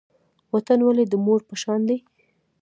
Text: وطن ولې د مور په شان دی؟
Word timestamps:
وطن 0.53 0.79
ولې 0.83 1.05
د 1.07 1.13
مور 1.25 1.39
په 1.49 1.55
شان 1.61 1.79
دی؟ 1.89 1.97